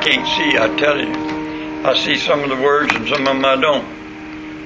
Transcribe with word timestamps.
Can't 0.00 0.26
see, 0.28 0.56
I 0.56 0.74
tell 0.78 0.98
you. 0.98 1.12
I 1.86 1.94
see 1.94 2.16
some 2.16 2.40
of 2.42 2.48
the 2.48 2.56
words 2.56 2.94
and 2.94 3.06
some 3.06 3.20
of 3.20 3.26
them 3.26 3.44
I 3.44 3.56
don't. 3.56 3.84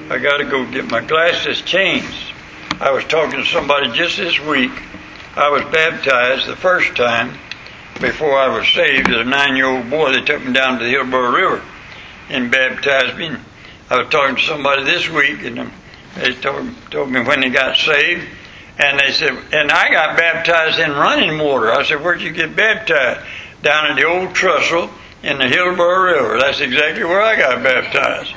I 0.09 0.17
got 0.17 0.37
to 0.37 0.45
go 0.45 0.65
get 0.71 0.89
my 0.89 1.01
glasses 1.01 1.61
changed. 1.61 2.33
I 2.79 2.91
was 2.91 3.03
talking 3.03 3.43
to 3.43 3.45
somebody 3.45 3.91
just 3.91 4.15
this 4.15 4.39
week. 4.39 4.71
I 5.35 5.49
was 5.49 5.63
baptized 5.73 6.47
the 6.47 6.55
first 6.55 6.95
time 6.95 7.37
before 7.99 8.39
I 8.39 8.57
was 8.57 8.65
saved 8.69 9.09
as 9.09 9.19
a 9.19 9.23
nine 9.25 9.57
year 9.57 9.65
old 9.65 9.89
boy. 9.89 10.13
They 10.13 10.21
took 10.21 10.41
me 10.41 10.53
down 10.53 10.79
to 10.79 10.85
the 10.85 10.91
Hillsborough 10.91 11.35
River 11.35 11.61
and 12.29 12.49
baptized 12.49 13.17
me. 13.17 13.35
I 13.89 13.97
was 13.97 14.09
talking 14.09 14.37
to 14.37 14.41
somebody 14.41 14.85
this 14.85 15.09
week 15.09 15.43
and 15.43 15.59
um, 15.59 15.71
they 16.15 16.33
told, 16.33 16.73
told 16.91 17.11
me 17.11 17.21
when 17.21 17.41
they 17.41 17.49
got 17.49 17.75
saved. 17.75 18.25
And 18.77 18.99
they 19.01 19.11
said, 19.11 19.31
and 19.51 19.69
I 19.69 19.91
got 19.91 20.17
baptized 20.17 20.79
in 20.79 20.91
running 20.91 21.37
water. 21.39 21.73
I 21.73 21.83
said, 21.83 22.01
where'd 22.01 22.21
you 22.21 22.31
get 22.31 22.55
baptized? 22.55 23.19
Down 23.63 23.91
at 23.91 23.95
the 23.97 24.05
old 24.05 24.33
trestle 24.33 24.89
in 25.25 25.39
the 25.39 25.47
Hillsborough 25.47 26.13
River. 26.13 26.39
That's 26.39 26.61
exactly 26.61 27.03
where 27.03 27.21
I 27.21 27.35
got 27.35 27.63
baptized. 27.63 28.31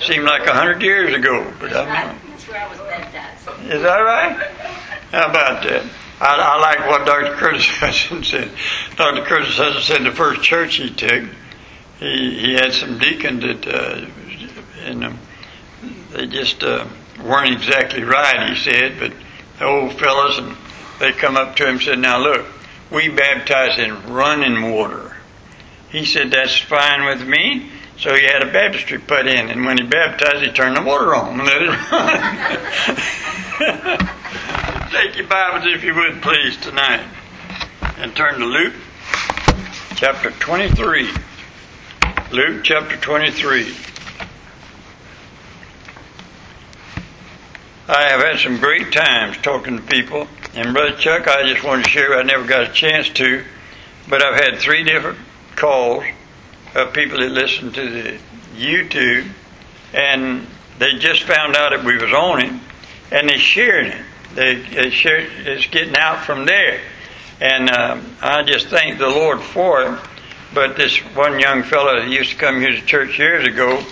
Seemed 0.00 0.24
like 0.24 0.46
a 0.46 0.54
hundred 0.54 0.80
years 0.82 1.14
ago, 1.14 1.52
but 1.60 1.76
I 1.76 1.84
mean. 1.84 2.20
That's 2.30 2.48
where 2.48 2.60
I 2.60 2.68
was 2.68 2.78
baptized. 2.78 3.70
Is 3.70 3.82
that 3.82 3.98
right? 3.98 4.36
How 5.12 5.28
about 5.28 5.62
that? 5.64 5.84
I, 6.18 6.36
I 6.36 6.60
like 6.60 6.88
what 6.88 7.06
Dr. 7.06 7.34
Curtis 7.34 7.66
Hutson 7.66 8.24
said. 8.24 8.50
Dr. 8.96 9.22
Curtis 9.24 9.58
Hutson 9.58 9.82
said 9.82 10.04
the 10.04 10.12
first 10.12 10.42
church 10.42 10.76
he 10.76 10.90
took, 10.90 11.24
he, 12.00 12.40
he 12.40 12.54
had 12.54 12.72
some 12.72 12.98
deacons 12.98 13.42
that, 13.42 13.68
uh, 13.68 14.06
and 14.84 15.04
um, 15.04 15.18
they 16.12 16.26
just 16.26 16.64
uh, 16.64 16.86
weren't 17.22 17.54
exactly 17.54 18.02
right, 18.02 18.48
he 18.48 18.56
said, 18.56 18.98
but 18.98 19.12
the 19.58 19.66
old 19.66 19.92
fellows, 19.98 20.38
and 20.38 20.56
they 20.98 21.12
come 21.12 21.36
up 21.36 21.54
to 21.56 21.64
him 21.64 21.74
and 21.74 21.82
said, 21.82 21.98
now 21.98 22.18
look, 22.18 22.46
we 22.90 23.08
baptize 23.10 23.78
in 23.78 24.12
running 24.12 24.72
water. 24.72 25.12
He 25.92 26.06
said, 26.06 26.30
that's 26.30 26.58
fine 26.58 27.04
with 27.04 27.28
me. 27.28 27.70
So 27.98 28.14
he 28.14 28.22
had 28.22 28.42
a 28.42 28.50
baptistry 28.50 28.98
put 28.98 29.26
in, 29.26 29.50
and 29.50 29.66
when 29.66 29.76
he 29.76 29.84
baptized, 29.84 30.42
he 30.42 30.50
turned 30.50 30.76
the 30.76 30.82
water 30.82 31.14
on 31.14 31.38
and 31.38 31.46
let 31.46 31.62
it 31.62 31.68
run. 31.92 32.08
Take 34.90 35.16
your 35.16 35.26
Bibles, 35.28 35.66
if 35.66 35.84
you 35.84 35.94
would, 35.94 36.22
please, 36.22 36.56
tonight, 36.56 37.04
and 37.98 38.16
turn 38.16 38.40
to 38.40 38.46
Luke 38.46 38.72
chapter 39.94 40.30
23. 40.30 41.10
Luke 42.32 42.64
chapter 42.64 42.96
23. 42.96 43.74
I 47.88 48.08
have 48.08 48.22
had 48.22 48.38
some 48.38 48.58
great 48.58 48.90
times 48.92 49.36
talking 49.42 49.76
to 49.76 49.82
people, 49.82 50.26
and 50.54 50.72
Brother 50.74 50.96
Chuck, 50.96 51.28
I 51.28 51.46
just 51.46 51.62
wanted 51.62 51.84
to 51.84 51.90
share, 51.90 52.18
I 52.18 52.22
never 52.22 52.46
got 52.46 52.70
a 52.70 52.72
chance 52.72 53.10
to, 53.10 53.44
but 54.08 54.24
I've 54.24 54.40
had 54.40 54.58
three 54.58 54.82
different 54.82 55.18
calls 55.56 56.04
of 56.74 56.92
people 56.92 57.18
that 57.18 57.30
listen 57.30 57.72
to 57.72 57.90
the 57.90 58.18
YouTube, 58.56 59.28
and 59.92 60.46
they 60.78 60.94
just 60.98 61.22
found 61.22 61.56
out 61.56 61.70
that 61.70 61.84
we 61.84 61.96
was 61.96 62.12
on 62.12 62.42
it, 62.42 62.52
and 63.10 63.28
they're 63.28 63.38
sharing 63.38 63.92
it. 63.92 64.02
They, 64.34 64.54
they 64.54 64.90
share 64.90 65.18
it's 65.18 65.66
getting 65.66 65.96
out 65.96 66.24
from 66.24 66.46
there, 66.46 66.80
and 67.40 67.70
um, 67.70 68.16
I 68.22 68.42
just 68.44 68.68
thank 68.68 68.98
the 68.98 69.08
Lord 69.08 69.40
for 69.40 69.82
it. 69.82 70.00
But 70.54 70.76
this 70.76 70.98
one 70.98 71.40
young 71.40 71.62
fellow 71.62 72.00
that 72.00 72.10
used 72.10 72.30
to 72.32 72.36
come 72.36 72.60
here 72.60 72.72
to 72.72 72.80
church 72.82 73.18
years 73.18 73.46
ago, 73.46 73.82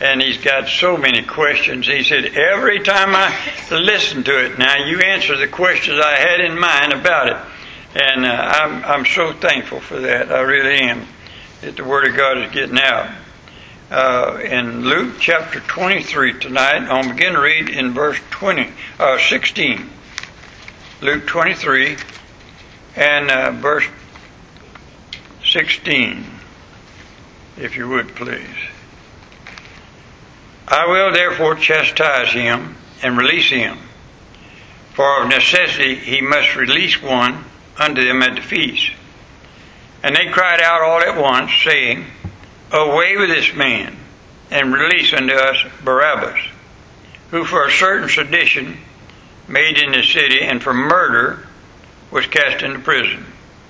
and 0.00 0.20
he's 0.20 0.38
got 0.38 0.68
so 0.68 0.96
many 0.96 1.22
questions. 1.22 1.86
He 1.86 2.02
said, 2.02 2.24
Every 2.24 2.80
time 2.80 3.14
I 3.14 3.32
listen 3.70 4.24
to 4.24 4.44
it, 4.44 4.58
now 4.58 4.76
you 4.86 5.00
answer 5.00 5.36
the 5.36 5.46
questions 5.46 6.00
I 6.02 6.16
had 6.16 6.40
in 6.40 6.58
mind 6.58 6.92
about 6.92 7.28
it. 7.28 7.36
And 7.94 8.24
uh, 8.24 8.28
I'm, 8.28 8.84
I'm 8.84 9.04
so 9.06 9.32
thankful 9.32 9.80
for 9.80 10.00
that. 10.00 10.30
I 10.30 10.40
really 10.42 10.80
am. 10.80 11.06
That 11.60 11.76
the 11.76 11.84
Word 11.84 12.08
of 12.08 12.16
God 12.16 12.38
is 12.38 12.50
getting 12.52 12.78
out. 12.78 13.10
Uh, 13.90 14.38
in 14.42 14.82
Luke 14.82 15.16
chapter 15.18 15.60
23 15.60 16.38
tonight, 16.38 16.82
I'll 16.82 17.08
begin 17.08 17.34
to 17.34 17.40
read 17.40 17.68
in 17.68 17.92
verse 17.92 18.18
20, 18.30 18.70
uh, 18.98 19.18
16. 19.18 19.90
Luke 21.02 21.26
23 21.26 21.96
and 22.94 23.30
uh, 23.30 23.50
verse 23.52 23.86
16, 25.44 26.24
if 27.56 27.76
you 27.76 27.88
would 27.88 28.14
please. 28.14 28.46
I 30.68 30.86
will 30.86 31.12
therefore 31.12 31.56
chastise 31.56 32.32
him 32.32 32.76
and 33.02 33.18
release 33.18 33.50
him. 33.50 33.78
For 34.94 35.22
of 35.22 35.28
necessity 35.28 35.96
he 35.96 36.20
must 36.20 36.54
release 36.54 37.02
one 37.02 37.44
unto 37.80 38.04
them 38.04 38.22
at 38.22 38.36
the 38.36 38.42
feast. 38.42 38.92
And 40.02 40.14
they 40.14 40.26
cried 40.26 40.60
out 40.60 40.82
all 40.82 41.00
at 41.00 41.20
once, 41.20 41.50
saying, 41.64 42.06
Away 42.72 43.16
with 43.16 43.30
this 43.30 43.54
man, 43.54 43.96
and 44.50 44.72
release 44.72 45.12
unto 45.12 45.34
us 45.34 45.56
Barabbas, 45.84 46.38
who 47.30 47.44
for 47.44 47.66
a 47.66 47.70
certain 47.70 48.08
sedition 48.08 48.78
made 49.48 49.78
in 49.78 49.92
the 49.92 50.02
city 50.02 50.40
and 50.42 50.62
for 50.62 50.72
murder 50.72 51.46
was 52.10 52.26
cast 52.26 52.62
into 52.62 52.78
prison. 52.78 53.26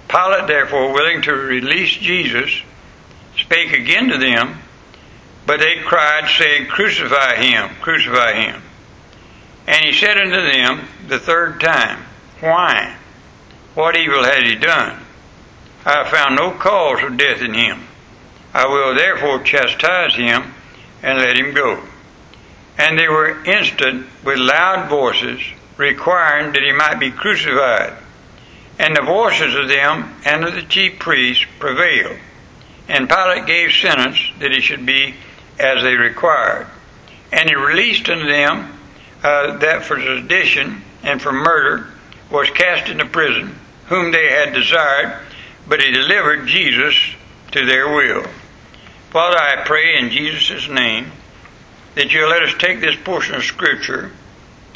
Pilate, 0.08 0.46
therefore, 0.46 0.92
willing 0.92 1.22
to 1.22 1.32
release 1.32 1.92
Jesus, 1.92 2.50
spake 3.36 3.72
again 3.72 4.08
to 4.08 4.18
them 4.18 4.58
but 5.50 5.58
they 5.58 5.76
cried, 5.84 6.28
saying, 6.28 6.68
Crucify 6.68 7.36
him, 7.36 7.70
crucify 7.80 8.34
him. 8.34 8.62
And 9.66 9.84
he 9.84 9.92
said 9.92 10.16
unto 10.16 10.40
them 10.40 10.86
the 11.08 11.18
third 11.18 11.60
time, 11.60 12.04
Why? 12.40 12.96
What 13.74 13.96
evil 13.96 14.24
had 14.24 14.42
he 14.42 14.56
done? 14.56 15.00
I 15.84 16.08
found 16.10 16.36
no 16.36 16.50
cause 16.50 17.02
of 17.02 17.16
death 17.16 17.40
in 17.40 17.54
him. 17.54 17.86
I 18.52 18.66
will 18.66 18.94
therefore 18.94 19.42
chastise 19.42 20.14
him 20.16 20.52
and 21.02 21.18
let 21.18 21.36
him 21.36 21.54
go. 21.54 21.82
And 22.76 22.98
they 22.98 23.08
were 23.08 23.44
instant 23.44 24.06
with 24.24 24.38
loud 24.38 24.88
voices, 24.88 25.40
requiring 25.76 26.52
that 26.52 26.62
he 26.62 26.72
might 26.72 26.98
be 26.98 27.12
crucified. 27.12 27.96
And 28.78 28.96
the 28.96 29.02
voices 29.02 29.54
of 29.54 29.68
them 29.68 30.14
and 30.24 30.44
of 30.44 30.54
the 30.54 30.62
chief 30.62 30.98
priests 30.98 31.44
prevailed. 31.58 32.18
And 32.88 33.08
Pilate 33.08 33.46
gave 33.46 33.72
sentence 33.72 34.18
that 34.40 34.50
he 34.50 34.60
should 34.60 34.84
be 34.84 35.14
as 35.60 35.82
they 35.82 35.94
required. 35.94 36.66
And 37.32 37.48
he 37.48 37.54
released 37.54 38.08
unto 38.08 38.26
them 38.26 38.78
uh, 39.22 39.58
that 39.58 39.84
for 39.84 40.00
sedition 40.00 40.82
and 41.04 41.22
for 41.22 41.32
murder 41.32 41.86
was 42.30 42.50
cast 42.50 42.90
into 42.90 43.06
prison, 43.06 43.58
whom 43.86 44.12
they 44.12 44.28
had 44.28 44.54
desired, 44.54 45.20
but 45.66 45.80
he 45.80 45.90
delivered 45.90 46.46
Jesus 46.46 46.94
to 47.52 47.66
their 47.66 47.88
will. 47.88 48.24
Father, 49.10 49.38
I 49.38 49.64
pray 49.64 49.98
in 49.98 50.10
Jesus' 50.10 50.68
name 50.68 51.10
that 51.94 52.12
you'll 52.12 52.30
let 52.30 52.42
us 52.42 52.54
take 52.58 52.80
this 52.80 52.96
portion 52.96 53.34
of 53.34 53.42
Scripture 53.42 54.12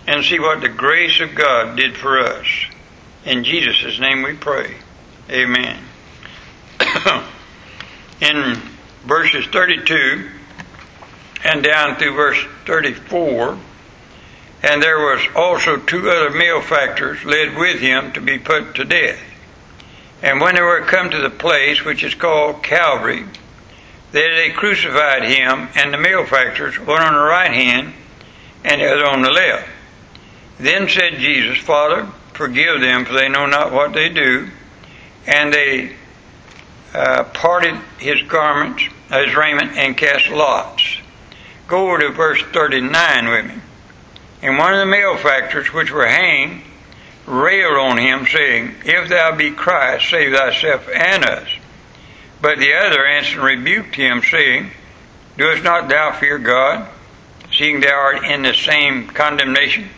and 0.07 0.25
see 0.25 0.39
what 0.39 0.61
the 0.61 0.69
grace 0.69 1.21
of 1.21 1.35
God 1.35 1.77
did 1.77 1.97
for 1.97 2.19
us. 2.19 2.47
In 3.25 3.45
Jesus' 3.45 3.99
name 4.01 4.23
we 4.23 4.35
pray. 4.35 4.75
Amen. 5.31 5.79
in 8.21 8.61
verses 9.07 9.47
32 9.47 10.29
and 11.45 11.63
down 11.63 11.97
through 11.97 12.15
verse 12.15 12.45
34. 12.67 13.59
And 14.65 14.83
there 14.83 14.99
was 14.99 15.21
also 15.37 15.77
two 15.77 16.09
other 16.09 16.31
malefactors 16.31 17.23
led 17.23 17.55
with 17.55 17.81
him 17.81 18.13
to 18.13 18.21
be 18.23 18.39
put 18.39 18.77
to 18.77 18.85
death. 18.87 19.21
And 20.23 20.41
when 20.41 20.55
they 20.55 20.63
were 20.63 20.81
come 20.81 21.11
to 21.11 21.21
the 21.21 21.29
place 21.29 21.85
which 21.85 22.03
is 22.03 22.15
called 22.15 22.63
Calvary, 22.63 23.27
there 24.13 24.35
they 24.35 24.55
crucified 24.55 25.25
him 25.25 25.69
and 25.75 25.93
the 25.93 25.99
malefactors, 25.99 26.79
one 26.79 27.03
on 27.03 27.13
the 27.13 27.21
right 27.21 27.53
hand 27.53 27.93
and 28.65 28.81
the 28.81 28.91
other 28.91 29.07
on 29.07 29.21
the 29.21 29.31
left. 29.31 29.69
Then 30.59 30.89
said 30.89 31.19
Jesus, 31.19 31.59
Father, 31.59 32.07
forgive 32.33 32.81
them, 32.81 33.05
for 33.05 33.13
they 33.13 33.29
know 33.29 33.45
not 33.45 33.71
what 33.71 33.93
they 33.93 34.09
do. 34.09 34.49
And 35.27 35.53
they 35.53 35.95
uh, 36.95 37.25
parted 37.35 37.75
his 37.99 38.23
garments, 38.23 38.83
his 39.11 39.37
raiment, 39.37 39.73
and 39.77 39.95
cast 39.95 40.31
lots. 40.31 41.01
Go 41.69 41.91
over 41.91 41.99
to 41.99 42.13
verse 42.13 42.41
39 42.41 43.29
with 43.29 43.47
me. 43.47 43.63
And 44.45 44.59
one 44.59 44.75
of 44.75 44.81
the 44.81 44.87
malefactors 44.87 45.73
which 45.73 45.91
were 45.91 46.07
hanged 46.07 46.63
railed 47.27 47.79
on 47.79 47.97
him, 47.97 48.27
saying, 48.27 48.75
If 48.85 49.09
thou 49.09 49.35
be 49.35 49.53
Christ, 49.53 50.11
save 50.11 50.37
thyself 50.37 50.87
and 50.87 51.25
us. 51.25 51.49
But 52.43 52.59
the 52.59 52.75
other 52.75 53.07
answered 53.07 53.39
and 53.39 53.45
rebuked 53.45 53.95
him, 53.95 54.21
saying, 54.21 54.71
Doest 55.39 55.65
not 55.65 55.89
thou 55.89 56.13
fear 56.13 56.39
God, 56.39 56.87
seeing 57.55 57.81
thou 57.81 57.95
art 57.95 58.25
in 58.25 58.43
the 58.43 58.53
same 58.53 59.07
condemnation? 59.09 59.89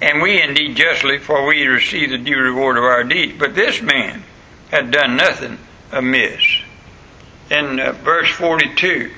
And 0.00 0.22
we 0.22 0.40
indeed 0.40 0.76
justly, 0.76 1.18
for 1.18 1.44
we 1.44 1.66
receive 1.66 2.10
the 2.10 2.18
due 2.18 2.38
reward 2.38 2.76
of 2.78 2.84
our 2.84 3.02
deeds. 3.02 3.36
But 3.36 3.56
this 3.56 3.82
man 3.82 4.22
had 4.70 4.92
done 4.92 5.16
nothing 5.16 5.58
amiss. 5.90 6.44
In 7.50 7.80
uh, 7.80 7.90
verse 7.90 8.30
42, 8.30 9.10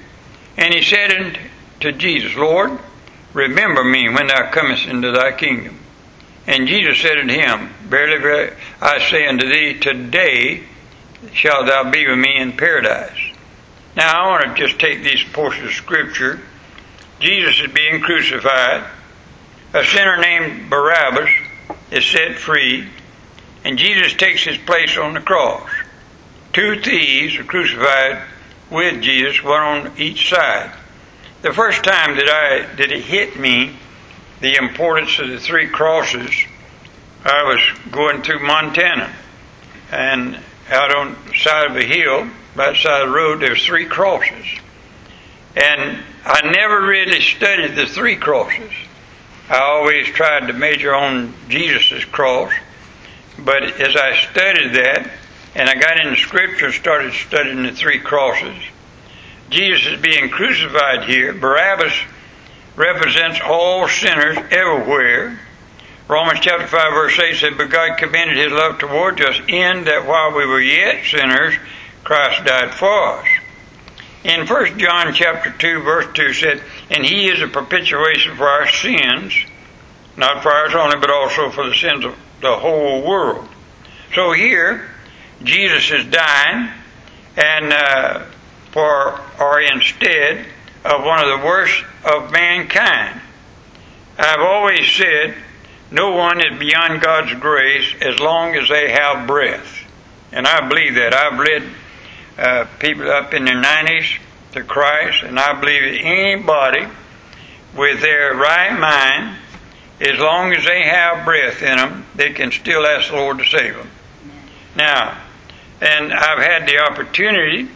And 0.56 0.72
he 0.72 0.80
said 0.80 1.38
to 1.80 1.92
Jesus, 1.92 2.34
Lord, 2.34 2.78
remember 3.34 3.84
me 3.84 4.08
when 4.08 4.28
thou 4.28 4.50
comest 4.50 4.86
into 4.86 5.12
thy 5.12 5.32
kingdom. 5.32 5.78
And 6.46 6.68
Jesus 6.68 7.00
said 7.00 7.18
unto 7.18 7.34
him, 7.34 7.68
Verily, 7.84 8.18
verily, 8.18 8.56
I 8.80 8.98
say 9.10 9.26
unto 9.26 9.48
thee, 9.48 9.78
today 9.78 10.62
shalt 11.32 11.66
thou 11.66 11.90
be 11.90 12.06
with 12.06 12.18
me 12.18 12.36
in 12.36 12.52
paradise. 12.52 13.18
Now, 13.96 14.12
I 14.12 14.30
want 14.30 14.56
to 14.56 14.66
just 14.66 14.78
take 14.78 15.02
these 15.02 15.24
portions 15.32 15.68
of 15.68 15.72
Scripture. 15.72 16.40
Jesus 17.20 17.60
is 17.60 17.72
being 17.72 18.00
crucified. 18.00 18.84
A 19.72 19.84
sinner 19.84 20.18
named 20.18 20.68
Barabbas 20.68 21.30
is 21.90 22.04
set 22.04 22.36
free, 22.36 22.88
and 23.64 23.78
Jesus 23.78 24.14
takes 24.14 24.44
his 24.44 24.58
place 24.58 24.96
on 24.98 25.14
the 25.14 25.20
cross. 25.20 25.70
Two 26.52 26.80
thieves 26.80 27.36
are 27.36 27.44
crucified 27.44 28.22
with 28.70 29.00
Jesus, 29.02 29.42
one 29.42 29.62
on 29.62 29.92
each 29.96 30.28
side. 30.28 30.72
The 31.44 31.52
first 31.52 31.84
time 31.84 32.16
that 32.16 32.26
I 32.26 32.74
that 32.76 32.90
it 32.90 33.02
hit 33.02 33.38
me 33.38 33.76
the 34.40 34.56
importance 34.56 35.18
of 35.18 35.28
the 35.28 35.38
three 35.38 35.68
crosses, 35.68 36.30
I 37.22 37.42
was 37.42 37.60
going 37.92 38.22
through 38.22 38.46
Montana, 38.46 39.14
and 39.92 40.40
out 40.70 40.96
on 40.96 41.14
the 41.26 41.34
side 41.34 41.70
of 41.70 41.76
a 41.76 41.84
hill, 41.84 42.30
by 42.56 42.70
the 42.70 42.76
side 42.78 43.02
of 43.02 43.10
the 43.10 43.14
road, 43.14 43.40
there's 43.40 43.62
three 43.62 43.84
crosses, 43.84 44.46
and 45.54 46.02
I 46.24 46.50
never 46.50 46.80
really 46.80 47.20
studied 47.20 47.76
the 47.76 47.88
three 47.88 48.16
crosses. 48.16 48.72
I 49.50 49.60
always 49.60 50.06
tried 50.06 50.46
to 50.46 50.54
measure 50.54 50.94
on 50.94 51.34
Jesus' 51.50 52.06
cross, 52.06 52.54
but 53.38 53.64
as 53.64 53.94
I 53.94 54.16
studied 54.30 54.72
that, 54.76 55.10
and 55.54 55.68
I 55.68 55.74
got 55.74 56.00
into 56.00 56.16
Scripture 56.16 56.72
started 56.72 57.12
studying 57.12 57.64
the 57.64 57.72
three 57.72 58.00
crosses, 58.00 58.56
Jesus 59.54 59.86
is 59.86 60.00
being 60.00 60.30
crucified 60.30 61.04
here. 61.08 61.32
Barabbas 61.32 61.92
represents 62.74 63.38
all 63.40 63.86
sinners 63.86 64.36
everywhere. 64.50 65.38
Romans 66.08 66.40
chapter 66.42 66.66
5 66.66 66.92
verse 66.92 67.18
8 67.18 67.36
said, 67.36 67.56
But 67.56 67.70
God 67.70 67.96
commended 67.96 68.36
his 68.36 68.52
love 68.52 68.80
toward 68.80 69.20
us 69.20 69.38
in 69.46 69.84
that 69.84 70.06
while 70.08 70.36
we 70.36 70.44
were 70.44 70.60
yet 70.60 71.04
sinners, 71.04 71.54
Christ 72.02 72.44
died 72.44 72.74
for 72.74 73.20
us. 73.20 73.28
In 74.24 74.44
1 74.44 74.78
John 74.78 75.14
chapter 75.14 75.54
2 75.56 75.82
verse 75.82 76.06
2 76.14 76.32
said, 76.32 76.62
And 76.90 77.04
he 77.04 77.28
is 77.28 77.40
a 77.40 77.46
propitiation 77.46 78.36
for 78.36 78.48
our 78.48 78.68
sins, 78.68 79.34
not 80.16 80.42
for 80.42 80.50
ours 80.50 80.74
only, 80.74 80.98
but 80.98 81.12
also 81.12 81.50
for 81.50 81.68
the 81.68 81.76
sins 81.76 82.04
of 82.04 82.16
the 82.40 82.56
whole 82.56 83.06
world. 83.06 83.48
So 84.16 84.32
here, 84.32 84.90
Jesus 85.44 85.92
is 85.92 86.06
dying, 86.06 86.70
and 87.36 87.72
uh, 87.72 88.24
for 88.74 89.20
or 89.38 89.60
instead 89.60 90.44
of 90.84 91.04
one 91.04 91.20
of 91.20 91.40
the 91.40 91.46
worst 91.46 91.84
of 92.04 92.32
mankind. 92.32 93.20
I've 94.18 94.40
always 94.40 94.90
said 94.90 95.36
no 95.92 96.10
one 96.10 96.44
is 96.44 96.58
beyond 96.58 97.00
God's 97.00 97.32
grace 97.34 97.94
as 98.00 98.18
long 98.18 98.56
as 98.56 98.68
they 98.68 98.90
have 98.90 99.28
breath. 99.28 99.84
And 100.32 100.44
I 100.46 100.68
believe 100.68 100.96
that. 100.96 101.14
I've 101.14 101.38
led 101.38 101.62
uh, 102.36 102.66
people 102.80 103.08
up 103.08 103.32
in 103.32 103.44
their 103.44 103.62
90s 103.62 104.18
to 104.52 104.64
Christ, 104.64 105.22
and 105.22 105.38
I 105.38 105.58
believe 105.58 105.82
that 105.82 106.00
anybody 106.04 106.86
with 107.76 108.00
their 108.00 108.34
right 108.34 108.76
mind, 108.76 109.36
as 110.00 110.18
long 110.18 110.52
as 110.52 110.64
they 110.64 110.82
have 110.82 111.24
breath 111.24 111.62
in 111.62 111.76
them, 111.76 112.06
they 112.16 112.30
can 112.30 112.50
still 112.50 112.84
ask 112.84 113.10
the 113.10 113.16
Lord 113.16 113.38
to 113.38 113.44
save 113.44 113.76
them. 113.76 113.88
Now, 114.74 115.16
and 115.80 116.12
I've 116.12 116.42
had 116.42 116.68
the 116.68 116.78
opportunity 116.78 117.68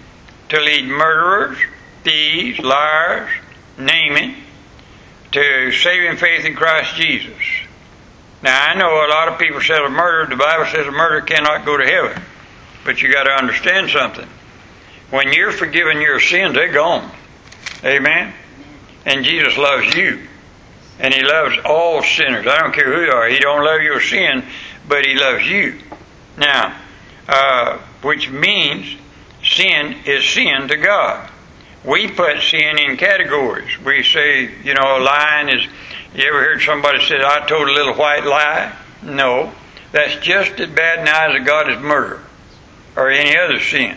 to 0.49 0.61
lead 0.61 0.85
murderers, 0.87 1.59
thieves, 2.05 2.59
liars, 2.59 3.31
name 3.77 4.17
it, 4.17 4.37
to 5.33 5.73
saving 5.73 6.17
faith 6.17 6.45
in 6.45 6.55
Christ 6.55 6.95
Jesus. 6.95 7.37
Now 8.43 8.71
I 8.71 8.75
know 8.75 8.89
a 8.89 9.09
lot 9.09 9.29
of 9.29 9.39
people 9.39 9.61
say 9.61 9.77
a 9.77 9.89
murder, 9.89 10.31
the 10.31 10.37
Bible 10.37 10.67
says 10.67 10.87
a 10.87 10.91
murderer 10.91 11.23
cannot 11.23 11.65
go 11.65 11.77
to 11.77 11.85
heaven. 11.85 12.23
But 12.85 13.03
you 13.03 13.12
gotta 13.12 13.33
understand 13.33 13.91
something. 13.91 14.29
When 15.11 15.33
you're 15.33 15.53
forgiven 15.53 16.00
your 16.00 16.21
sins, 16.21 16.55
they're 16.55 16.73
gone. 16.73 17.11
Amen? 17.85 18.33
And 19.05 19.25
Jesus 19.25 19.56
loves 19.56 19.94
you. 19.94 20.27
And 20.99 21.15
He 21.15 21.23
loves 21.23 21.56
all 21.65 22.03
sinners. 22.03 22.47
I 22.47 22.59
don't 22.59 22.73
care 22.73 22.93
who 22.93 23.05
you 23.05 23.12
are. 23.12 23.29
He 23.29 23.39
don't 23.39 23.65
love 23.65 23.83
your 23.83 24.01
sin, 24.01 24.44
but 24.87 25.05
He 25.05 25.15
loves 25.15 25.47
you. 25.47 25.79
Now, 26.37 26.77
uh, 27.29 27.79
which 28.03 28.31
means 28.31 28.97
sin 29.49 29.97
is 30.05 30.25
sin 30.29 30.69
to 30.69 30.77
God. 30.77 31.31
We 31.85 32.09
put 32.09 32.43
sin 32.43 32.79
in 32.79 32.97
categories. 32.97 33.79
We 33.85 34.03
say, 34.03 34.50
you 34.65 34.75
know, 34.75 34.99
a 34.99 35.00
lying 35.00 35.49
is, 35.49 35.67
you 36.15 36.25
ever 36.29 36.41
heard 36.43 36.62
somebody 36.62 37.05
say, 37.05 37.17
I 37.17 37.47
told 37.47 37.69
a 37.69 37.73
little 37.73 37.95
white 37.95 38.25
lie? 38.25 38.75
No. 39.03 39.53
That's 39.93 40.17
just 40.17 40.61
as 40.61 40.69
bad 40.71 40.99
in 40.99 41.05
the 41.06 41.17
eyes 41.17 41.41
of 41.41 41.47
God 41.47 41.71
as 41.71 41.81
murder 41.81 42.23
or 42.97 43.11
any 43.11 43.39
other 43.39 43.61
sin. 43.61 43.97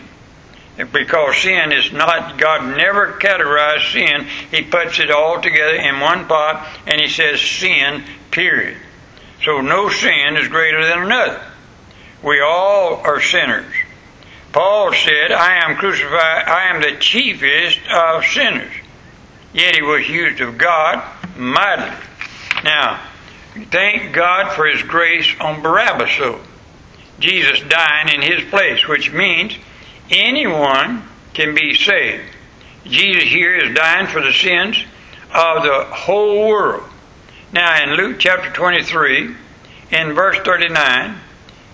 Because 0.76 1.36
sin 1.36 1.72
is 1.72 1.92
not, 1.92 2.38
God 2.38 2.76
never 2.76 3.12
categorized 3.12 3.92
sin. 3.92 4.26
He 4.50 4.62
puts 4.62 4.98
it 5.00 5.10
all 5.10 5.40
together 5.40 5.74
in 5.74 6.00
one 6.00 6.26
pot 6.26 6.66
and 6.86 7.00
He 7.00 7.08
says 7.08 7.40
sin, 7.40 8.04
period. 8.30 8.78
So 9.44 9.60
no 9.60 9.90
sin 9.90 10.36
is 10.36 10.48
greater 10.48 10.86
than 10.86 11.02
another. 11.02 11.42
We 12.22 12.40
all 12.40 12.96
are 12.96 13.20
sinners. 13.20 13.74
Paul 14.52 14.92
said, 14.92 15.32
I 15.32 15.64
am 15.64 15.76
crucified, 15.76 16.44
I 16.46 16.74
am 16.74 16.82
the 16.82 16.98
chiefest 17.00 17.80
of 17.90 18.24
sinners. 18.24 18.72
Yet 19.54 19.74
he 19.74 19.82
was 19.82 20.08
used 20.08 20.40
of 20.40 20.58
God 20.58 21.02
mightily. 21.36 21.96
Now, 22.64 23.00
thank 23.70 24.14
God 24.14 24.52
for 24.52 24.66
his 24.66 24.82
grace 24.82 25.28
on 25.40 25.62
Barabbas, 25.62 26.10
so. 26.16 26.40
Jesus 27.18 27.60
dying 27.68 28.08
in 28.08 28.22
his 28.22 28.48
place, 28.50 28.86
which 28.88 29.12
means 29.12 29.54
anyone 30.10 31.02
can 31.34 31.54
be 31.54 31.74
saved. 31.74 32.24
Jesus 32.84 33.24
here 33.24 33.56
is 33.56 33.74
dying 33.74 34.06
for 34.06 34.20
the 34.20 34.32
sins 34.32 34.84
of 35.32 35.62
the 35.62 35.86
whole 35.90 36.48
world. 36.48 36.84
Now, 37.52 37.82
in 37.82 37.96
Luke 37.96 38.16
chapter 38.18 38.50
23, 38.50 39.34
in 39.92 40.12
verse 40.14 40.38
39, 40.38 41.16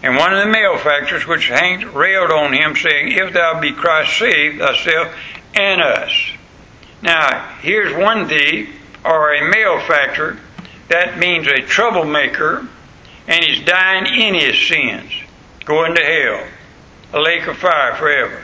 and 0.03 0.17
one 0.17 0.33
of 0.33 0.45
the 0.45 0.53
malefactors 0.53 1.27
which 1.27 1.49
hanged 1.49 1.85
railed 1.85 2.31
on 2.31 2.53
him, 2.53 2.77
saying, 2.77 3.13
If 3.13 3.33
thou 3.33 3.61
be 3.61 3.73
Christ, 3.73 4.19
save 4.19 4.59
thyself 4.59 5.15
and 5.55 5.81
us. 5.81 6.13
Now, 7.03 7.57
here's 7.61 7.97
one 7.97 8.29
thief 8.29 8.69
or 9.05 9.35
a 9.35 9.51
malefactor. 9.51 10.39
That 10.89 11.19
means 11.19 11.47
a 11.47 11.63
troublemaker, 11.63 12.67
and 13.27 13.45
he's 13.45 13.65
dying 13.65 14.07
in 14.07 14.35
his 14.35 14.59
sins, 14.69 15.13
going 15.65 15.95
to 15.95 16.05
hell, 16.05 16.47
a 17.13 17.21
lake 17.21 17.47
of 17.47 17.59
fire 17.59 17.95
forever. 17.97 18.43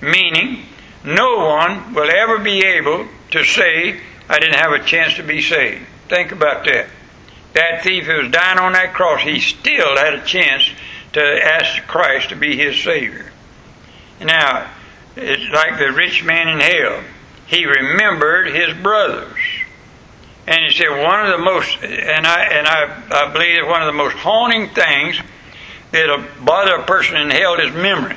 Meaning, 0.00 0.64
no 1.04 1.46
one 1.46 1.94
will 1.94 2.10
ever 2.10 2.38
be 2.38 2.64
able 2.64 3.06
to 3.32 3.44
say, 3.44 4.00
I 4.28 4.38
didn't 4.38 4.58
have 4.58 4.72
a 4.72 4.84
chance 4.84 5.14
to 5.14 5.22
be 5.22 5.40
saved. 5.40 5.86
Think 6.08 6.32
about 6.32 6.64
that. 6.66 6.88
That 7.54 7.82
thief 7.82 8.04
who 8.04 8.22
was 8.22 8.30
dying 8.30 8.58
on 8.58 8.72
that 8.72 8.94
cross, 8.94 9.22
he 9.22 9.40
still 9.40 9.96
had 9.96 10.14
a 10.14 10.24
chance 10.24 10.68
to 11.12 11.22
ask 11.22 11.82
Christ 11.86 12.28
to 12.28 12.36
be 12.36 12.56
his 12.56 12.80
Savior. 12.80 13.30
Now, 14.20 14.70
it's 15.16 15.52
like 15.52 15.78
the 15.78 15.92
rich 15.92 16.22
man 16.22 16.48
in 16.48 16.60
hell. 16.60 17.02
He 17.46 17.66
remembered 17.66 18.54
his 18.54 18.74
brothers. 18.80 19.38
And 20.46 20.64
he 20.64 20.72
said 20.72 20.90
one 20.90 21.26
of 21.26 21.38
the 21.38 21.44
most, 21.44 21.82
and 21.82 22.26
I, 22.26 22.42
and 22.44 22.66
I, 22.66 23.02
I 23.10 23.32
believe 23.32 23.66
one 23.66 23.82
of 23.82 23.86
the 23.86 23.92
most 23.92 24.16
haunting 24.16 24.68
things 24.68 25.20
that'll 25.90 26.24
bother 26.44 26.76
a 26.76 26.84
person 26.84 27.16
in 27.16 27.30
hell 27.30 27.54
is 27.54 27.72
memory. 27.74 28.16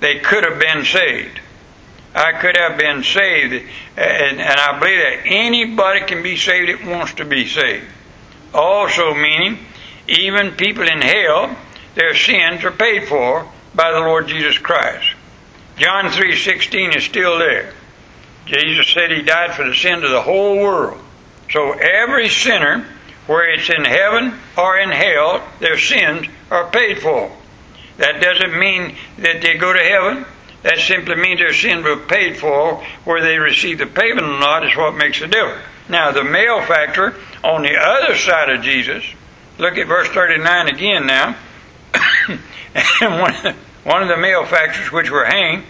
They 0.00 0.18
could 0.18 0.44
have 0.44 0.58
been 0.58 0.84
saved. 0.84 1.40
I 2.14 2.32
could 2.32 2.56
have 2.56 2.78
been 2.78 3.02
saved, 3.02 3.54
and, 3.96 4.40
and 4.40 4.60
I 4.60 4.78
believe 4.78 4.98
that 4.98 5.22
anybody 5.26 6.00
can 6.06 6.22
be 6.22 6.36
saved 6.36 6.68
that 6.68 6.88
wants 6.88 7.14
to 7.14 7.24
be 7.24 7.46
saved. 7.46 7.86
Also, 8.54 9.14
meaning, 9.14 9.58
even 10.06 10.52
people 10.52 10.88
in 10.88 11.00
hell 11.00 11.56
their 11.94 12.14
sins 12.14 12.64
are 12.64 12.70
paid 12.70 13.08
for 13.08 13.46
by 13.74 13.90
the 13.92 14.00
Lord 14.00 14.28
Jesus 14.28 14.58
Christ. 14.58 15.08
John 15.76 16.10
3:16 16.10 16.96
is 16.96 17.04
still 17.04 17.38
there. 17.38 17.72
Jesus 18.46 18.88
said 18.88 19.10
he 19.10 19.22
died 19.22 19.54
for 19.54 19.66
the 19.66 19.74
sins 19.74 20.04
of 20.04 20.10
the 20.10 20.20
whole 20.20 20.58
world. 20.58 21.00
So 21.50 21.72
every 21.72 22.28
sinner, 22.28 22.86
where 23.26 23.52
it's 23.52 23.70
in 23.70 23.84
heaven 23.84 24.38
or 24.56 24.78
in 24.78 24.90
hell, 24.90 25.42
their 25.60 25.78
sins 25.78 26.26
are 26.50 26.70
paid 26.70 27.00
for. 27.00 27.30
That 27.96 28.20
doesn't 28.20 28.58
mean 28.58 28.96
that 29.18 29.40
they 29.40 29.54
go 29.54 29.72
to 29.72 29.78
heaven. 29.78 30.26
That 30.62 30.78
simply 30.78 31.16
means 31.16 31.40
their 31.40 31.54
sins 31.54 31.84
were 31.84 31.96
paid 31.96 32.36
for. 32.38 32.84
Where 33.04 33.22
they 33.22 33.38
receive 33.38 33.78
the 33.78 33.86
payment 33.86 34.26
or 34.26 34.38
not 34.40 34.66
is 34.66 34.76
what 34.76 34.96
makes 34.96 35.20
the 35.20 35.28
difference. 35.28 35.62
Now, 35.88 36.12
the 36.12 36.24
malefactor 36.24 37.14
on 37.44 37.62
the 37.62 37.76
other 37.76 38.16
side 38.16 38.50
of 38.50 38.62
Jesus, 38.62 39.04
look 39.58 39.76
at 39.76 39.86
verse 39.86 40.08
39 40.08 40.68
again 40.68 41.06
now. 41.06 41.36
and 43.00 43.20
one 43.20 43.34
of, 43.34 43.42
the, 43.42 43.54
one 43.84 44.02
of 44.02 44.08
the 44.08 44.16
malefactors 44.16 44.90
which 44.90 45.10
were 45.10 45.24
hanged 45.24 45.64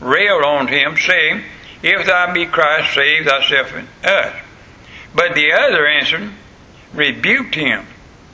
railed 0.00 0.44
on 0.44 0.68
him, 0.68 0.96
saying, 0.96 1.42
If 1.82 2.06
thou 2.06 2.32
be 2.32 2.46
Christ, 2.46 2.94
save 2.94 3.26
thyself 3.26 3.72
and 3.74 3.88
us. 4.04 4.36
But 5.14 5.34
the 5.34 5.52
other 5.52 5.86
answered, 5.86 6.30
rebuked 6.92 7.54
him, 7.54 7.86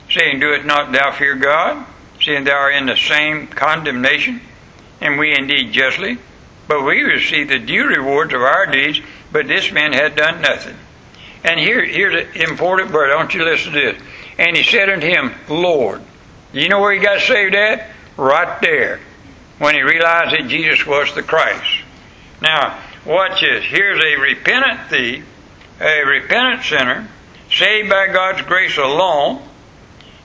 saying, 0.09 0.39
Doest 0.39 0.65
not 0.65 0.91
thou 0.91 1.11
fear 1.11 1.35
God, 1.35 1.85
seeing 2.21 2.43
thou 2.43 2.57
art 2.57 2.75
in 2.75 2.85
the 2.85 2.97
same 2.97 3.47
condemnation, 3.47 4.41
and 4.99 5.17
we 5.17 5.33
indeed 5.33 5.71
justly? 5.71 6.17
but 6.71 6.85
we 6.85 7.01
receive 7.01 7.49
the 7.49 7.59
due 7.59 7.85
rewards 7.85 8.33
of 8.33 8.41
our 8.41 8.65
deeds, 8.65 9.01
but 9.29 9.45
this 9.45 9.73
man 9.73 9.91
had 9.91 10.15
done 10.15 10.41
nothing. 10.41 10.77
And 11.43 11.59
here, 11.59 11.83
here's 11.83 12.25
an 12.35 12.41
important 12.41 12.91
word. 12.91 13.11
I 13.11 13.15
want 13.15 13.33
you 13.33 13.43
to 13.43 13.49
listen 13.49 13.73
to 13.73 13.79
this. 13.79 14.01
And 14.37 14.55
he 14.55 14.63
said 14.63 14.89
unto 14.89 15.07
him, 15.07 15.33
Lord. 15.49 16.01
You 16.53 16.69
know 16.69 16.79
where 16.79 16.93
he 16.93 16.99
got 16.99 17.21
saved 17.21 17.55
at? 17.55 17.89
Right 18.17 18.59
there. 18.61 18.99
When 19.57 19.75
he 19.75 19.81
realized 19.81 20.35
that 20.35 20.47
Jesus 20.47 20.85
was 20.85 21.13
the 21.15 21.23
Christ. 21.23 21.83
Now, 22.41 22.79
watch 23.05 23.41
this. 23.41 23.63
Here's 23.65 24.03
a 24.03 24.21
repentant 24.21 24.89
thief, 24.89 25.25
a 25.79 26.03
repentant 26.05 26.63
sinner, 26.63 27.07
saved 27.51 27.89
by 27.89 28.07
God's 28.07 28.41
grace 28.43 28.77
alone, 28.77 29.41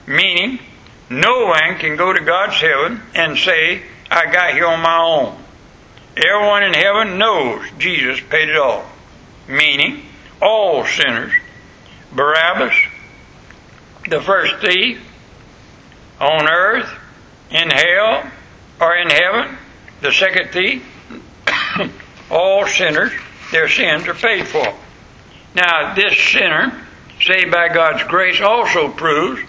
meaning 0.05 0.59
no 1.09 1.45
one 1.45 1.77
can 1.79 1.95
go 1.95 2.11
to 2.11 2.23
God's 2.23 2.59
heaven 2.59 3.01
and 3.15 3.37
say, 3.37 3.83
I 4.09 4.31
got 4.31 4.53
here 4.53 4.67
on 4.67 4.81
my 4.81 4.97
own. 4.97 5.37
Everyone 6.17 6.63
in 6.63 6.73
heaven 6.73 7.17
knows 7.17 7.69
Jesus 7.77 8.19
paid 8.19 8.49
it 8.49 8.57
all. 8.57 8.85
Meaning, 9.47 10.03
all 10.41 10.85
sinners. 10.85 11.33
Barabbas, 12.11 12.73
the 14.09 14.21
first 14.21 14.55
thief, 14.61 14.99
on 16.19 16.49
earth, 16.49 16.89
in 17.51 17.69
hell, 17.69 18.31
or 18.79 18.95
in 18.95 19.09
heaven, 19.09 19.57
the 20.01 20.11
second 20.11 20.49
thief, 20.51 20.83
all 22.31 22.65
sinners, 22.65 23.11
their 23.51 23.69
sins 23.69 24.07
are 24.07 24.13
paid 24.13 24.47
for. 24.47 24.73
Now, 25.55 25.95
this 25.95 26.17
sinner, 26.17 26.85
saved 27.21 27.51
by 27.51 27.69
God's 27.69 28.03
grace, 28.03 28.41
also 28.41 28.89
proves 28.89 29.41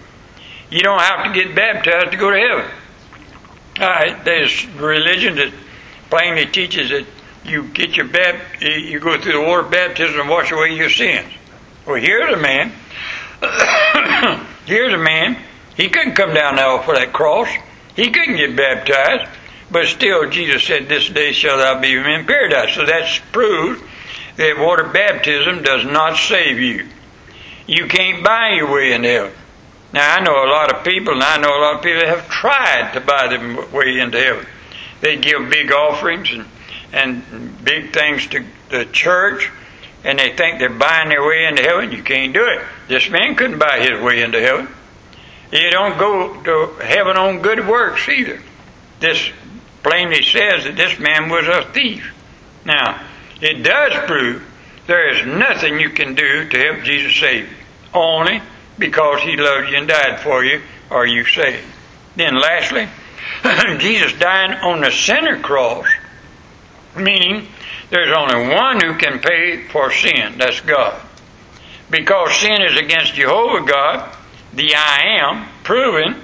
you 0.69 0.81
don't 0.81 1.01
have 1.01 1.25
to 1.25 1.33
get 1.33 1.55
baptized 1.55 2.11
to 2.11 2.17
go 2.17 2.31
to 2.31 2.37
heaven. 2.37 2.71
All 3.79 3.87
right, 3.87 4.23
there's 4.25 4.67
religion 4.75 5.35
that 5.35 5.53
plainly 6.09 6.45
teaches 6.45 6.89
that 6.89 7.05
you 7.43 7.63
get 7.63 7.95
your 7.95 8.07
bap- 8.07 8.61
you 8.61 8.99
go 8.99 9.19
through 9.19 9.33
the 9.33 9.41
water 9.41 9.63
baptism 9.63 10.19
and 10.19 10.29
wash 10.29 10.51
away 10.51 10.75
your 10.75 10.89
sins. 10.89 11.31
Well, 11.85 11.95
here's 11.95 12.33
a 12.33 12.37
man. 12.37 12.71
here's 14.65 14.93
a 14.93 14.97
man. 14.97 15.37
He 15.75 15.89
couldn't 15.89 16.15
come 16.15 16.33
down 16.33 16.55
now 16.57 16.79
for 16.79 16.95
that 16.95 17.13
cross. 17.13 17.47
He 17.95 18.11
couldn't 18.11 18.37
get 18.37 18.55
baptized, 18.55 19.29
but 19.71 19.87
still 19.87 20.29
Jesus 20.29 20.63
said, 20.63 20.87
"This 20.87 21.09
day 21.09 21.31
shall 21.31 21.57
thou 21.57 21.79
be 21.79 21.93
in 21.93 22.25
paradise." 22.25 22.75
So 22.75 22.85
that's 22.85 23.19
proof 23.31 23.81
that 24.35 24.57
water 24.57 24.85
baptism 24.85 25.63
does 25.63 25.85
not 25.85 26.17
save 26.17 26.59
you. 26.59 26.87
You 27.67 27.87
can't 27.87 28.23
buy 28.23 28.51
your 28.51 28.71
way 28.71 28.93
into 28.93 29.07
heaven. 29.07 29.31
Now 29.93 30.15
I 30.15 30.19
know 30.21 30.43
a 30.43 30.49
lot 30.49 30.73
of 30.73 30.83
people, 30.83 31.13
and 31.13 31.23
I 31.23 31.37
know 31.37 31.49
a 31.49 31.61
lot 31.61 31.75
of 31.75 31.81
people 31.81 32.01
that 32.01 32.09
have 32.09 32.29
tried 32.29 32.93
to 32.93 33.01
buy 33.01 33.27
their 33.27 33.65
way 33.71 33.99
into 33.99 34.19
heaven. 34.19 34.45
They 35.01 35.17
give 35.17 35.49
big 35.49 35.71
offerings 35.71 36.31
and 36.31 36.45
and 36.93 37.63
big 37.63 37.93
things 37.93 38.27
to 38.27 38.45
the 38.69 38.85
church, 38.85 39.49
and 40.03 40.17
they 40.17 40.35
think 40.35 40.59
they're 40.59 40.69
buying 40.69 41.09
their 41.09 41.25
way 41.25 41.45
into 41.45 41.61
heaven. 41.61 41.91
You 41.91 42.03
can't 42.03 42.33
do 42.33 42.45
it. 42.45 42.61
This 42.87 43.09
man 43.09 43.35
couldn't 43.35 43.59
buy 43.59 43.79
his 43.79 44.01
way 44.01 44.21
into 44.21 44.39
heaven. 44.39 44.67
You 45.51 45.71
don't 45.71 45.97
go 45.97 46.41
to 46.43 46.83
heaven 46.83 47.17
on 47.17 47.41
good 47.41 47.67
works 47.67 48.07
either. 48.07 48.39
This 48.99 49.31
plainly 49.83 50.23
says 50.23 50.65
that 50.65 50.75
this 50.75 50.99
man 50.99 51.29
was 51.29 51.47
a 51.47 51.71
thief. 51.71 52.13
Now, 52.65 53.03
it 53.41 53.63
does 53.63 53.93
prove 54.05 54.43
there 54.87 55.09
is 55.15 55.25
nothing 55.25 55.79
you 55.79 55.89
can 55.89 56.15
do 56.15 56.49
to 56.49 56.57
help 56.57 56.83
Jesus 56.83 57.15
save 57.15 57.49
you. 57.49 57.57
Only 57.93 58.41
because 58.77 59.21
he 59.21 59.37
loved 59.37 59.69
you 59.69 59.77
and 59.77 59.87
died 59.87 60.19
for 60.19 60.43
you 60.43 60.61
are 60.91 61.05
you 61.05 61.25
saved. 61.25 61.65
Then 62.15 62.35
lastly, 62.35 62.87
Jesus 63.79 64.13
dying 64.13 64.53
on 64.53 64.81
the 64.81 64.91
center 64.91 65.39
cross, 65.39 65.85
meaning 66.95 67.47
there's 67.89 68.15
only 68.15 68.53
one 68.53 68.81
who 68.81 68.97
can 68.97 69.19
pay 69.19 69.67
for 69.67 69.91
sin, 69.91 70.37
that's 70.37 70.61
God. 70.61 70.99
Because 71.89 72.35
sin 72.39 72.61
is 72.61 72.77
against 72.77 73.15
Jehovah 73.15 73.65
God, 73.65 74.15
the 74.53 74.75
I 74.75 75.19
am, 75.21 75.47
proven 75.63 76.21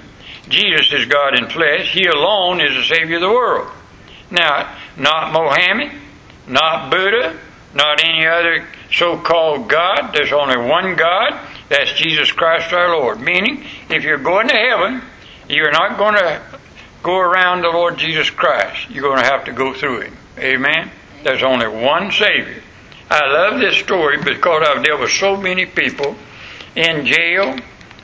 Jesus 0.47 0.91
is 0.93 1.05
God 1.05 1.37
in 1.37 1.49
flesh, 1.49 1.91
He 1.91 2.05
alone 2.05 2.61
is 2.61 2.75
the 2.75 2.95
Savior 2.95 3.15
of 3.15 3.21
the 3.21 3.29
world. 3.29 3.71
Now, 4.29 4.75
not 4.97 5.33
Mohammed, 5.33 5.91
not 6.47 6.91
Buddha, 6.91 7.37
not 7.73 8.03
any 8.03 8.25
other 8.25 8.67
so 8.91 9.17
called 9.17 9.67
God. 9.67 10.11
There's 10.13 10.31
only 10.31 10.57
one 10.57 10.95
God, 10.95 11.39
that's 11.69 11.93
Jesus 11.93 12.31
Christ 12.31 12.71
our 12.73 12.95
Lord. 12.97 13.19
Meaning, 13.19 13.65
if 13.89 14.03
you're 14.03 14.17
going 14.17 14.47
to 14.47 14.55
heaven, 14.55 15.01
you're 15.49 15.71
not 15.71 15.97
going 15.97 16.15
to 16.15 16.41
go 17.03 17.17
around 17.17 17.61
the 17.61 17.69
Lord 17.69 17.97
Jesus 17.97 18.29
Christ. 18.29 18.89
You're 18.89 19.03
going 19.03 19.23
to 19.23 19.29
have 19.29 19.45
to 19.45 19.51
go 19.51 19.73
through 19.73 20.01
Him. 20.01 20.17
Amen? 20.37 20.91
There's 21.23 21.43
only 21.43 21.67
one 21.67 22.11
Savior. 22.11 22.61
I 23.09 23.27
love 23.31 23.59
this 23.59 23.77
story 23.77 24.17
because 24.23 24.67
I've 24.67 24.83
dealt 24.83 25.01
with 25.01 25.11
so 25.11 25.37
many 25.37 25.65
people 25.65 26.15
in 26.75 27.05
jail. 27.05 27.57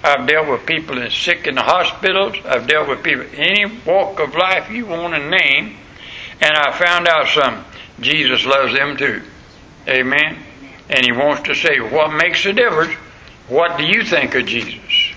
I've 0.04 0.28
dealt 0.28 0.48
with 0.48 0.66
people 0.66 0.96
that 0.96 1.12
sick 1.12 1.48
in 1.48 1.56
the 1.56 1.62
hospitals. 1.62 2.36
I've 2.46 2.68
dealt 2.68 2.88
with 2.88 3.04
people 3.04 3.26
any 3.34 3.66
walk 3.86 4.20
of 4.20 4.36
life 4.36 4.72
you 4.72 4.86
want 4.86 5.14
to 5.14 5.30
name. 5.30 5.78
And 6.42 6.54
I 6.56 6.72
found 6.72 7.08
out 7.08 7.28
some. 7.28 7.66
Jesus 8.00 8.46
loves 8.46 8.74
them 8.74 8.98
too. 8.98 9.22
Amen? 9.88 10.38
And 10.90 11.06
He 11.06 11.12
wants 11.12 11.44
to 11.44 11.56
say, 11.56 11.80
what 11.80 12.14
makes 12.14 12.44
the 12.44 12.54
difference? 12.54 12.94
What 13.48 13.78
do 13.78 13.84
you 13.84 14.04
think 14.04 14.34
of 14.36 14.46
Jesus? 14.46 15.14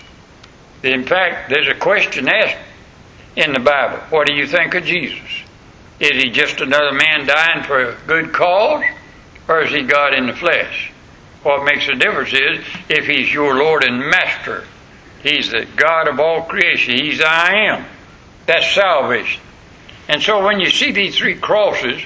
In 0.82 1.04
fact, 1.04 1.50
there's 1.50 1.68
a 1.68 1.78
question 1.78 2.28
asked 2.28 2.58
in 3.36 3.52
the 3.52 3.60
Bible. 3.60 3.98
What 4.10 4.26
do 4.26 4.34
you 4.34 4.46
think 4.46 4.74
of 4.74 4.84
Jesus? 4.84 5.44
Is 6.00 6.22
he 6.22 6.30
just 6.30 6.60
another 6.60 6.92
man 6.92 7.26
dying 7.26 7.64
for 7.64 7.80
a 7.80 7.96
good 8.06 8.32
cause? 8.32 8.84
Or 9.48 9.62
is 9.62 9.72
he 9.72 9.82
God 9.82 10.14
in 10.14 10.26
the 10.26 10.32
flesh? 10.32 10.92
What 11.42 11.64
makes 11.64 11.86
the 11.86 11.94
difference 11.94 12.32
is 12.32 12.64
if 12.88 13.06
he's 13.06 13.32
your 13.32 13.54
Lord 13.56 13.84
and 13.84 14.00
Master. 14.00 14.64
He's 15.22 15.50
the 15.50 15.66
God 15.76 16.08
of 16.08 16.18
all 16.18 16.42
creation. 16.42 16.96
He's 16.96 17.20
I 17.20 17.54
am. 17.68 17.84
That's 18.46 18.74
salvation. 18.74 19.42
And 20.08 20.22
so 20.22 20.44
when 20.44 20.60
you 20.60 20.70
see 20.70 20.92
these 20.92 21.16
three 21.16 21.36
crosses, 21.36 22.02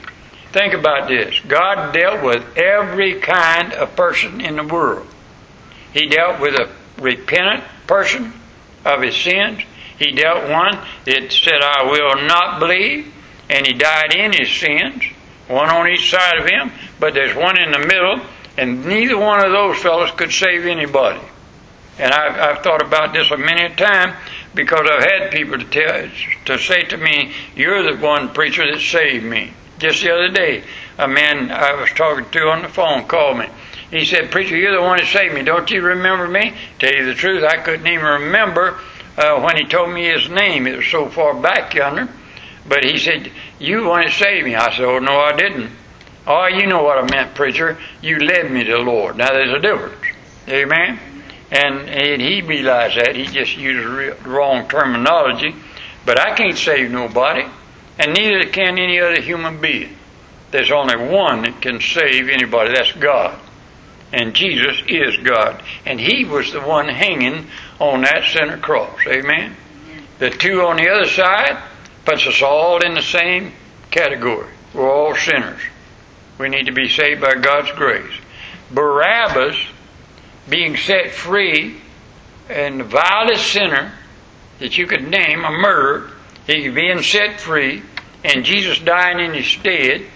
think 0.52 0.74
about 0.74 1.08
this. 1.08 1.38
God 1.40 1.92
dealt 1.92 2.22
with 2.22 2.56
every 2.56 3.20
kind 3.20 3.72
of 3.72 3.94
person 3.96 4.40
in 4.40 4.56
the 4.56 4.64
world. 4.64 5.06
He 5.92 6.08
dealt 6.08 6.40
with 6.40 6.54
a 6.54 6.70
repentant 7.00 7.64
person 7.86 8.32
of 8.84 9.02
his 9.02 9.16
sins. 9.16 9.62
He 9.98 10.12
dealt 10.12 10.48
one 10.48 10.78
that 11.06 11.32
said, 11.32 11.60
I 11.60 11.90
will 11.90 12.26
not 12.26 12.60
believe, 12.60 13.12
and 13.50 13.66
he 13.66 13.72
died 13.72 14.14
in 14.14 14.32
his 14.32 14.50
sins, 14.50 15.02
one 15.48 15.70
on 15.70 15.88
each 15.88 16.10
side 16.10 16.38
of 16.38 16.46
him, 16.46 16.70
but 17.00 17.14
there's 17.14 17.34
one 17.34 17.58
in 17.58 17.72
the 17.72 17.78
middle, 17.78 18.20
and 18.56 18.84
neither 18.84 19.16
one 19.16 19.44
of 19.44 19.52
those 19.52 19.78
fellows 19.78 20.10
could 20.12 20.32
save 20.32 20.66
anybody. 20.66 21.20
And 21.98 22.12
I've, 22.12 22.36
I've 22.36 22.62
thought 22.62 22.82
about 22.82 23.12
this 23.12 23.30
a 23.30 23.36
many 23.36 23.64
a 23.64 23.74
time 23.74 24.14
because 24.54 24.86
I've 24.88 25.04
had 25.04 25.32
people 25.32 25.58
to 25.58 25.64
tell 25.64 26.08
to 26.46 26.58
say 26.58 26.82
to 26.82 26.96
me, 26.96 27.32
"You're 27.56 27.82
the 27.82 28.00
one 28.00 28.28
preacher 28.30 28.70
that 28.70 28.80
saved 28.80 29.24
me." 29.24 29.52
Just 29.78 30.02
the 30.02 30.12
other 30.12 30.28
day, 30.28 30.62
a 30.98 31.08
man 31.08 31.50
I 31.50 31.80
was 31.80 31.90
talking 31.90 32.28
to 32.30 32.48
on 32.48 32.62
the 32.62 32.68
phone 32.68 33.06
called 33.06 33.38
me. 33.38 33.46
He 33.90 34.04
said, 34.04 34.30
"Preacher, 34.30 34.56
you're 34.56 34.76
the 34.76 34.82
one 34.82 34.98
that 34.98 35.06
saved 35.06 35.34
me. 35.34 35.42
Don't 35.42 35.70
you 35.70 35.82
remember 35.82 36.28
me?" 36.28 36.54
Tell 36.78 36.92
you 36.92 37.04
the 37.06 37.14
truth, 37.14 37.42
I 37.42 37.56
couldn't 37.56 37.86
even 37.86 38.04
remember 38.04 38.78
uh, 39.16 39.40
when 39.40 39.56
he 39.56 39.64
told 39.64 39.90
me 39.90 40.04
his 40.04 40.28
name. 40.28 40.66
It 40.66 40.76
was 40.76 40.86
so 40.86 41.08
far 41.08 41.34
back 41.34 41.74
yonder. 41.74 42.08
But 42.68 42.84
he 42.84 42.98
said, 42.98 43.30
"You 43.58 43.84
the 43.84 44.06
to 44.06 44.12
save 44.12 44.44
me." 44.44 44.54
I 44.54 44.70
said, 44.74 44.84
"Oh 44.84 44.98
no, 44.98 45.18
I 45.20 45.34
didn't." 45.36 45.70
Oh, 46.26 46.46
you 46.46 46.66
know 46.66 46.82
what 46.82 46.98
I 46.98 47.10
meant, 47.10 47.34
preacher. 47.34 47.78
You 48.02 48.18
led 48.18 48.50
me 48.50 48.62
to 48.64 48.72
the 48.72 48.78
Lord. 48.78 49.16
Now 49.16 49.32
there's 49.32 49.52
a 49.52 49.58
difference. 49.58 50.04
Amen. 50.46 51.00
And, 51.50 51.88
and 51.88 52.20
he 52.20 52.42
realized 52.42 52.98
that. 52.98 53.16
He 53.16 53.24
just 53.24 53.56
used 53.56 54.22
the 54.22 54.28
wrong 54.28 54.68
terminology. 54.68 55.54
But 56.04 56.20
I 56.20 56.34
can't 56.34 56.56
save 56.56 56.90
nobody, 56.90 57.46
and 57.98 58.12
neither 58.12 58.44
can 58.50 58.78
any 58.78 59.00
other 59.00 59.22
human 59.22 59.58
being. 59.60 59.96
There's 60.50 60.70
only 60.70 60.96
one 60.96 61.42
that 61.42 61.62
can 61.62 61.80
save 61.80 62.28
anybody. 62.28 62.74
That's 62.74 62.92
God. 62.92 63.38
And 64.12 64.34
Jesus 64.34 64.82
is 64.86 65.16
God. 65.18 65.62
And 65.86 65.98
He 65.98 66.26
was 66.26 66.52
the 66.52 66.60
one 66.60 66.88
hanging 66.88 67.46
on 67.78 68.02
that 68.02 68.24
center 68.24 68.58
cross. 68.58 68.98
Amen? 69.06 69.56
The 70.18 70.30
two 70.30 70.62
on 70.62 70.76
the 70.76 70.88
other 70.90 71.06
side 71.06 71.62
puts 72.08 72.26
us 72.26 72.40
all 72.40 72.82
in 72.82 72.94
the 72.94 73.02
same 73.02 73.52
category. 73.90 74.48
We're 74.72 74.90
all 74.90 75.14
sinners. 75.14 75.60
We 76.38 76.48
need 76.48 76.64
to 76.64 76.72
be 76.72 76.88
saved 76.88 77.20
by 77.20 77.34
God's 77.34 77.70
grace. 77.72 78.14
Barabbas 78.70 79.56
being 80.48 80.76
set 80.78 81.10
free 81.10 81.82
and 82.48 82.80
the 82.80 82.84
vilest 82.84 83.52
sinner 83.52 83.92
that 84.58 84.78
you 84.78 84.86
could 84.86 85.06
name, 85.06 85.44
a 85.44 85.50
murderer, 85.50 86.10
he 86.46 86.70
being 86.70 87.02
set 87.02 87.40
free, 87.40 87.82
and 88.24 88.42
Jesus 88.42 88.78
dying 88.78 89.20
in 89.20 89.34
his 89.34 89.46
stead, 89.46 90.06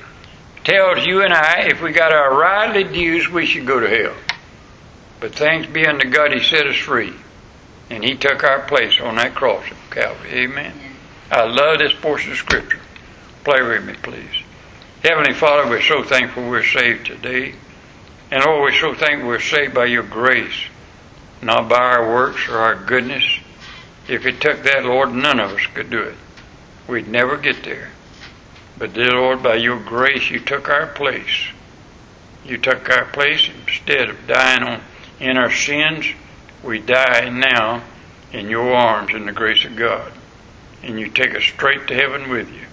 tells 0.65 1.05
you 1.05 1.23
and 1.23 1.35
I 1.35 1.67
if 1.67 1.83
we 1.83 1.93
got 1.93 2.13
our 2.13 2.35
rightly 2.35 2.85
dues, 2.85 3.29
we 3.29 3.45
should 3.45 3.67
go 3.67 3.81
to 3.81 3.89
hell. 3.89 4.17
But 5.21 5.35
thanks 5.35 5.69
be 5.69 5.87
unto 5.87 6.09
God, 6.09 6.33
he 6.33 6.43
set 6.43 6.67
us 6.67 6.77
free. 6.77 7.13
And 7.91 8.03
he 8.03 8.17
took 8.17 8.43
our 8.45 8.67
place 8.67 8.99
on 8.99 9.17
that 9.17 9.35
cross 9.35 9.71
of 9.71 9.91
Calvary. 9.91 10.45
Amen. 10.45 10.92
I 11.31 11.45
love 11.45 11.79
this 11.79 11.93
portion 11.95 12.33
of 12.33 12.39
Scripture. 12.39 12.81
Play 13.45 13.63
with 13.63 13.85
me, 13.85 13.95
please. 14.03 14.43
Heavenly 15.03 15.35
Father, 15.35 15.69
we're 15.69 15.83
so 15.83 16.05
thankful 16.05 16.49
we're 16.49 16.65
saved 16.65 17.07
today. 17.07 17.55
And 18.31 18.45
Lord, 18.45 18.63
we're 18.63 18.81
so 18.81 18.95
thankful 18.95 19.29
we're 19.29 19.41
saved 19.41 19.75
by 19.75 19.87
your 19.87 20.05
grace, 20.05 20.67
not 21.43 21.69
by 21.69 21.77
our 21.77 22.09
works 22.09 22.49
or 22.49 22.59
our 22.59 22.77
goodness. 22.77 23.25
If 24.09 24.27
it 24.27 24.41
took 24.41 24.63
that, 24.63 24.85
Lord, 24.85 25.13
none 25.13 25.41
of 25.41 25.53
us 25.53 25.67
could 25.67 25.91
do 25.91 26.03
it. 26.03 26.15
We'd 26.87 27.09
never 27.09 27.37
get 27.37 27.63
there. 27.65 27.91
But 28.79 28.95
dear 28.95 29.13
Lord, 29.13 29.43
by 29.43 29.57
your 29.57 29.79
grace, 29.79 30.31
you 30.31 30.41
took 30.41 30.69
our 30.69 30.87
place. 30.87 31.49
You 32.45 32.59
took 32.59 32.89
our 32.91 33.05
place 33.07 33.49
instead 33.49 34.09
of 34.09 34.27
dying 34.27 34.63
on, 34.63 34.81
in 35.21 35.37
our 35.37 35.51
sins. 35.51 36.07
We 36.63 36.79
die 36.79 37.29
now 37.29 37.83
in 38.33 38.49
your 38.49 38.73
arms 38.73 39.15
in 39.15 39.27
the 39.27 39.33
grace 39.33 39.65
of 39.65 39.77
God. 39.77 40.13
And 40.83 40.99
you 40.99 41.09
take 41.09 41.35
us 41.35 41.45
straight 41.45 41.87
to 41.89 41.95
heaven 41.95 42.29
with 42.29 42.53
you. 42.53 42.67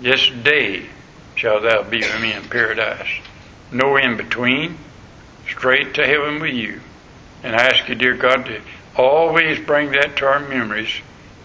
This 0.00 0.28
day 0.28 0.86
shall 1.34 1.60
thou 1.60 1.82
be 1.82 1.98
with 1.98 2.20
me 2.20 2.32
in 2.32 2.44
paradise. 2.44 3.08
No 3.72 3.96
in 3.96 4.16
between. 4.16 4.78
Straight 5.48 5.94
to 5.94 6.06
heaven 6.06 6.40
with 6.40 6.54
you. 6.54 6.80
And 7.42 7.54
I 7.54 7.66
ask 7.66 7.88
you, 7.88 7.94
dear 7.94 8.14
God, 8.14 8.46
to 8.46 8.60
always 8.96 9.58
bring 9.58 9.90
that 9.92 10.16
to 10.16 10.26
our 10.26 10.40
memories 10.40 11.00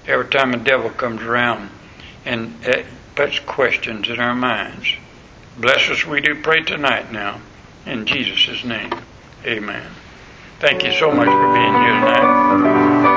every 0.08 0.30
time 0.30 0.52
the 0.52 0.58
devil 0.58 0.90
comes 0.90 1.22
around 1.22 1.70
and 2.26 2.54
uh, 2.66 2.84
puts 3.16 3.40
questions 3.40 4.10
in 4.10 4.20
our 4.20 4.36
minds. 4.36 4.88
Bless 5.58 5.90
us, 5.90 6.06
we 6.06 6.22
do 6.22 6.42
pray 6.42 6.64
tonight 6.64 7.12
now. 7.12 7.42
In 7.86 8.06
Jesus' 8.06 8.64
name, 8.64 8.94
amen. 9.46 9.92
Thank 10.60 10.84
you 10.84 10.92
so 10.94 11.12
much 11.12 11.28
for 11.28 11.54
being 11.54 11.74
here 11.74 12.00
tonight. 12.00 13.09